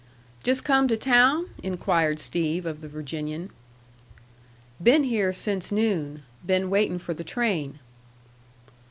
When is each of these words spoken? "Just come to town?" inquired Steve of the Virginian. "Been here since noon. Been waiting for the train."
"Just 0.41 0.63
come 0.63 0.87
to 0.87 0.97
town?" 0.97 1.49
inquired 1.61 2.17
Steve 2.19 2.65
of 2.65 2.81
the 2.81 2.87
Virginian. 2.89 3.51
"Been 4.81 5.03
here 5.03 5.31
since 5.31 5.71
noon. 5.71 6.23
Been 6.43 6.71
waiting 6.71 6.97
for 6.97 7.13
the 7.13 7.23
train." 7.23 7.77